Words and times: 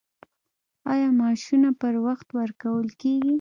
آیا 0.91 1.09
معاشونه 1.19 1.69
پر 1.79 1.95
وخت 2.05 2.27
ورکول 2.37 2.87
کیږي؟ 3.01 3.29